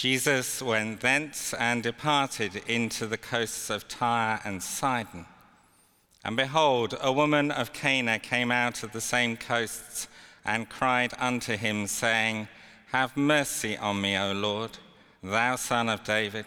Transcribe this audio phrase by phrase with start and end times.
[0.00, 5.26] Jesus went thence and departed into the coasts of Tyre and Sidon.
[6.24, 10.08] And behold, a woman of Canaan came out of the same coasts
[10.42, 12.48] and cried unto him, saying,
[12.92, 14.78] Have mercy on me, O Lord,
[15.22, 16.46] thou son of David.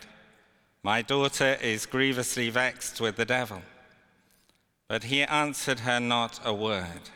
[0.81, 3.61] My daughter is grievously vexed with the devil.
[4.87, 7.11] But he answered her not a word.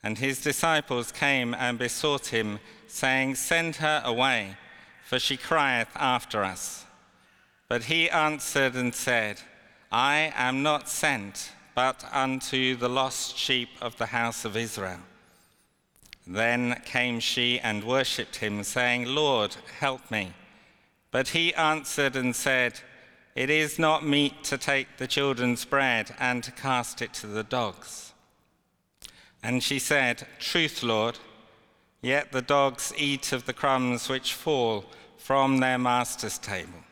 [0.00, 4.56] And his disciples came and besought him, saying, Send her away
[5.06, 6.84] for she crieth after us.
[7.68, 9.40] But he answered and said,
[9.92, 14.98] I am not sent but unto the lost sheep of the house of Israel.
[16.26, 20.32] Then came she and worshipped him, saying, Lord, help me.
[21.12, 22.80] But he answered and said,
[23.36, 27.44] It is not meet to take the children's bread and to cast it to the
[27.44, 28.12] dogs.
[29.40, 31.18] And she said, Truth, Lord.
[32.06, 34.84] Yet the dogs eat of the crumbs which fall
[35.18, 36.84] from their master's table.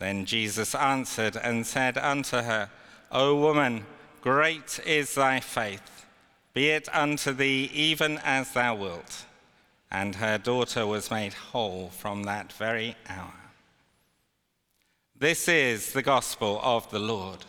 [0.00, 2.68] Then Jesus answered and said unto her,
[3.12, 3.86] O woman,
[4.22, 6.06] great is thy faith.
[6.54, 9.26] Be it unto thee even as thou wilt.
[9.92, 13.52] And her daughter was made whole from that very hour.
[15.16, 17.44] This is the gospel of the Lord.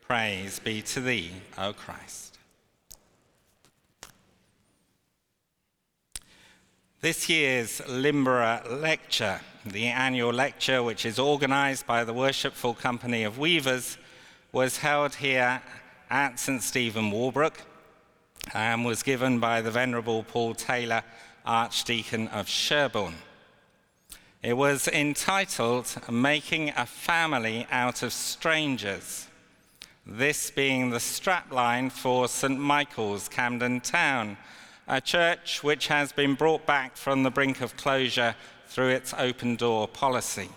[0.00, 2.33] Praise be to thee, O Christ.
[7.04, 13.36] This year's Limburgh Lecture, the annual lecture which is organised by the Worshipful Company of
[13.36, 13.98] Weavers,
[14.52, 15.60] was held here
[16.08, 17.60] at St Stephen Walbrook
[18.54, 21.02] and was given by the Venerable Paul Taylor,
[21.44, 23.16] Archdeacon of Sherborne.
[24.42, 29.26] It was entitled Making a Family Out of Strangers,
[30.06, 34.38] this being the strapline for St Michael's, Camden Town
[34.86, 38.34] a church which has been brought back from the brink of closure
[38.66, 40.48] through its open door policy.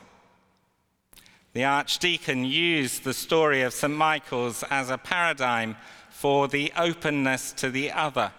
[1.54, 3.94] The Archdeacon used the story of St.
[3.94, 5.76] Michael's as a paradigm
[6.10, 8.32] for the openness to the other,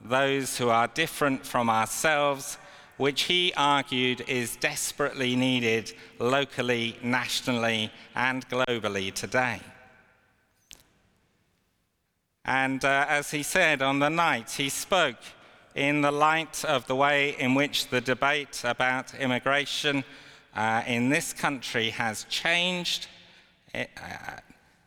[0.00, 2.58] those who are different from ourselves,
[2.96, 9.60] which he argued is desperately needed locally, nationally, and globally today.
[12.46, 15.18] And uh, as he said on the night, he spoke
[15.74, 20.04] in the light of the way in which the debate about immigration
[20.54, 23.08] uh, in this country has changed,
[23.74, 23.84] uh,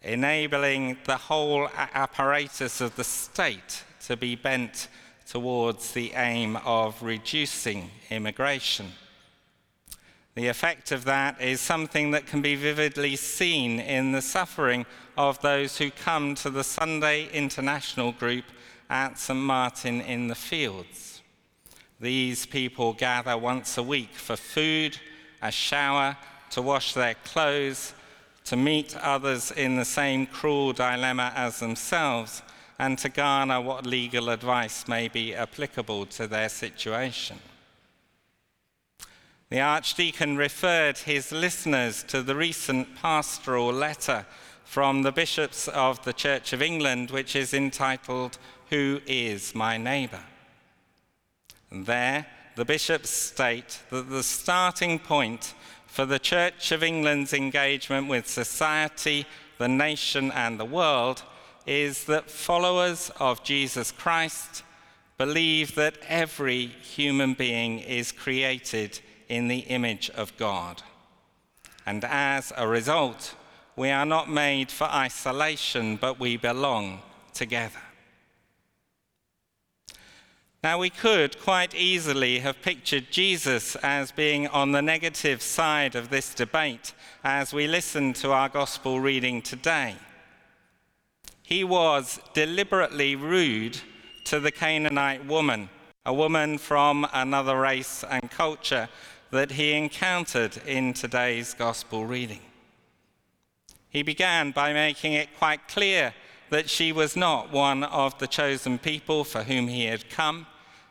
[0.02, 4.88] enabling the whole apparatus of the state to be bent
[5.28, 8.88] towards the aim of reducing immigration.
[10.40, 14.86] The effect of that is something that can be vividly seen in the suffering
[15.18, 18.46] of those who come to the Sunday International Group
[18.90, 19.38] at St.
[19.38, 21.22] Martin in the Fields.
[22.00, 24.98] These people gather once a week for food,
[25.42, 26.16] a shower,
[26.52, 27.94] to wash their clothes,
[28.46, 32.44] to meet others in the same cruel dilemma as themselves,
[32.80, 37.38] and to garner what legal advice may be applicable to their situation.
[39.50, 44.28] The Archdeacon referred his listeners to the recent pastoral letter
[44.64, 48.38] from the bishops of the Church of England, which is entitled,
[48.70, 50.22] Who is My Neighbour?
[51.72, 55.56] There, the bishops state that the starting point
[55.88, 59.26] for the Church of England's engagement with society,
[59.58, 61.24] the nation, and the world
[61.66, 64.62] is that followers of Jesus Christ
[65.18, 69.00] believe that every human being is created
[69.30, 70.82] in the image of God.
[71.86, 73.36] And as a result,
[73.76, 77.02] we are not made for isolation, but we belong
[77.34, 77.80] together.
[80.62, 86.10] Now, we could quite easily have pictured Jesus as being on the negative side of
[86.10, 89.96] this debate as we listen to our gospel reading today.
[91.44, 93.80] He was deliberately rude
[94.26, 95.70] to the Canaanite woman,
[96.06, 98.90] a woman from another race and culture
[99.32, 102.42] that he encountered in today's gospel reading.
[103.90, 106.14] He began by making it quite clear
[106.50, 110.48] that she was not one of the chosen people for whom he had come,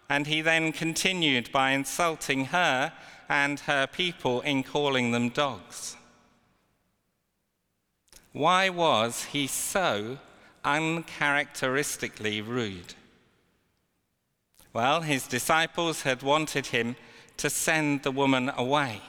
[0.08, 2.92] and he then continued by insulting her
[3.28, 5.96] and her people in calling them dogs.
[8.32, 10.18] Why was he so
[10.64, 12.94] uncharacteristically rude?
[14.72, 16.96] Well, his disciples had wanted him
[17.38, 19.00] to send the woman away,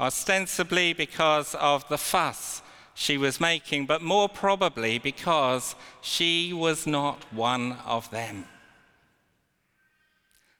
[0.00, 2.62] ostensibly because of the fuss
[2.94, 8.44] she was making, but more probably because she was not one of them.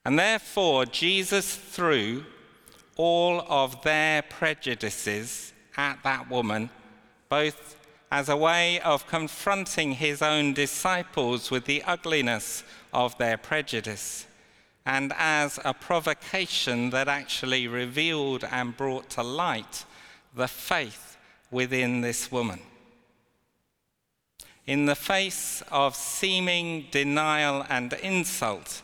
[0.04, 2.24] And therefore, Jesus threw
[2.96, 6.70] all of their prejudices at that woman,
[7.28, 7.76] both
[8.10, 14.26] as a way of confronting his own disciples with the ugliness of their prejudice,
[14.86, 19.84] and as a provocation that actually revealed and brought to light
[20.34, 21.16] the faith
[21.50, 22.60] within this woman.
[24.66, 28.82] In the face of seeming denial and insult,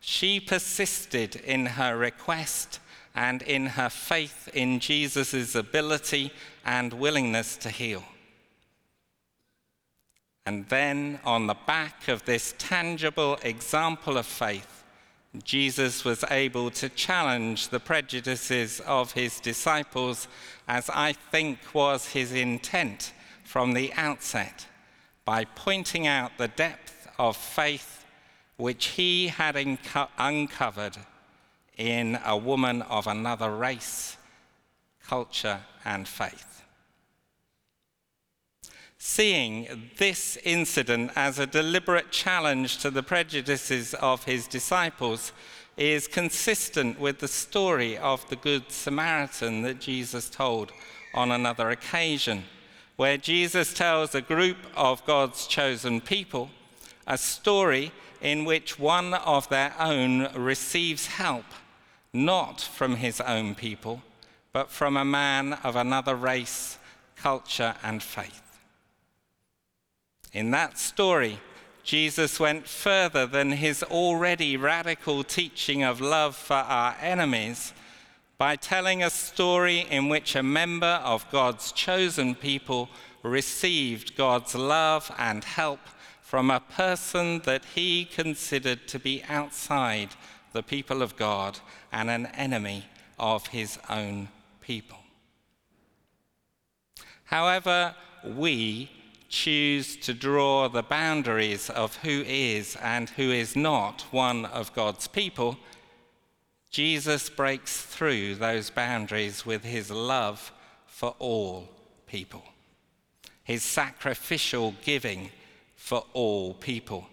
[0.00, 2.80] she persisted in her request
[3.14, 6.32] and in her faith in Jesus' ability
[6.64, 8.04] and willingness to heal.
[10.46, 14.79] And then, on the back of this tangible example of faith,
[15.44, 20.26] Jesus was able to challenge the prejudices of his disciples,
[20.66, 23.12] as I think was his intent
[23.44, 24.66] from the outset,
[25.24, 28.04] by pointing out the depth of faith
[28.56, 30.96] which he had unco- uncovered
[31.76, 34.16] in a woman of another race,
[35.06, 36.64] culture, and faith.
[39.02, 45.32] Seeing this incident as a deliberate challenge to the prejudices of his disciples
[45.78, 50.70] is consistent with the story of the Good Samaritan that Jesus told
[51.14, 52.44] on another occasion,
[52.96, 56.50] where Jesus tells a group of God's chosen people
[57.06, 61.46] a story in which one of their own receives help
[62.12, 64.02] not from his own people,
[64.52, 66.76] but from a man of another race,
[67.16, 68.49] culture, and faith.
[70.32, 71.40] In that story,
[71.82, 77.72] Jesus went further than his already radical teaching of love for our enemies
[78.38, 82.88] by telling a story in which a member of God's chosen people
[83.22, 85.80] received God's love and help
[86.22, 90.10] from a person that he considered to be outside
[90.52, 91.58] the people of God
[91.92, 92.84] and an enemy
[93.18, 94.28] of his own
[94.60, 94.98] people.
[97.24, 97.94] However,
[98.24, 98.90] we
[99.30, 105.06] choose to draw the boundaries of who is and who is not one of God's
[105.06, 105.56] people,
[106.70, 110.52] Jesus breaks through those boundaries with his love
[110.86, 111.68] for all
[112.06, 112.44] people,
[113.42, 115.30] his sacrificial giving
[115.76, 117.06] for all people,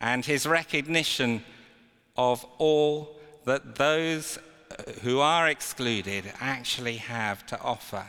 [0.00, 1.42] and his recognition
[2.16, 8.04] of all that those uh, who are excluded actually have to offer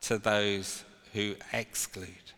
[0.00, 2.32] to those who exclude.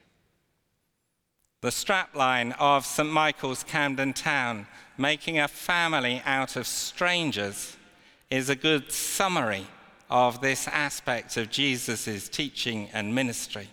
[1.63, 3.11] The strapline of St.
[3.11, 4.67] Michael's Camden Town,
[4.97, 7.77] making a family out of strangers,
[8.31, 9.67] is a good summary
[10.09, 13.69] of this aspect of Jesus' teaching and ministry.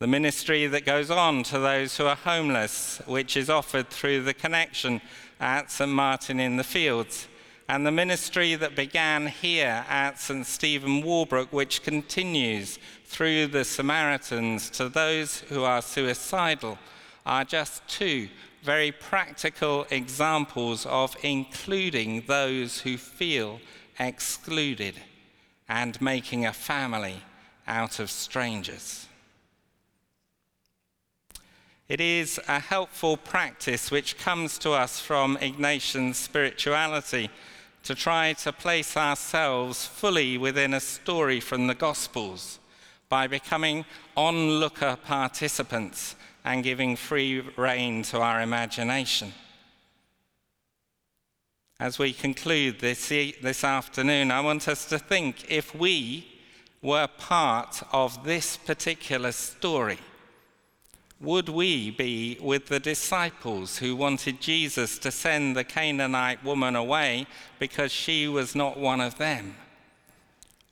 [0.00, 4.34] The ministry that goes on to those who are homeless, which is offered through the
[4.34, 5.00] connection
[5.38, 5.88] at St.
[5.88, 7.28] Martin in the Fields,
[7.68, 10.46] and the ministry that began here at St.
[10.46, 16.78] Stephen Walbrook, which continues through the Samaritans to those who are suicidal,
[17.24, 18.28] are just two
[18.62, 23.60] very practical examples of including those who feel
[23.98, 24.94] excluded
[25.68, 27.16] and making a family
[27.66, 29.06] out of strangers.
[31.88, 37.30] It is a helpful practice which comes to us from Ignatian spirituality
[37.84, 42.58] to try to place ourselves fully within a story from the Gospels
[43.08, 43.84] by becoming
[44.16, 49.32] onlooker participants and giving free rein to our imagination.
[51.78, 56.26] As we conclude this, this afternoon, I want us to think if we
[56.80, 59.98] were part of this particular story
[61.20, 67.26] would we be with the disciples who wanted Jesus to send the Canaanite woman away
[67.58, 69.56] because she was not one of them?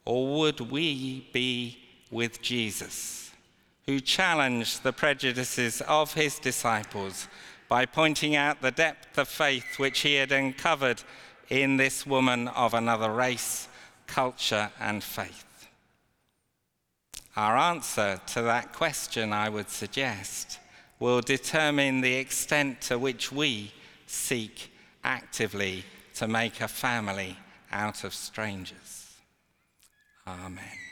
[0.04, 1.78] Or would we be
[2.10, 3.30] with Jesus,
[3.86, 7.28] who challenged the prejudices of his disciples
[7.68, 11.02] by pointing out the depth of faith which he had uncovered
[11.48, 13.68] in this woman of another race,
[14.06, 15.51] culture, and faith?
[17.36, 20.58] Our answer to that question, I would suggest,
[20.98, 23.72] will determine the extent to which we
[24.06, 24.70] seek
[25.02, 25.84] actively
[26.14, 27.38] to make a family
[27.70, 29.14] out of strangers.
[30.26, 30.91] Amen.